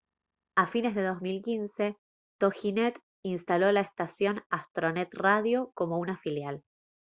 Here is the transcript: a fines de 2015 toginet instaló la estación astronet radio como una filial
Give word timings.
a 0.57 0.65
fines 0.65 0.95
de 0.95 1.03
2015 1.03 1.95
toginet 2.39 2.99
instaló 3.23 3.71
la 3.71 3.81
estación 3.81 4.41
astronet 4.49 5.09
radio 5.13 5.69
como 5.75 5.99
una 5.99 6.17
filial 6.17 6.63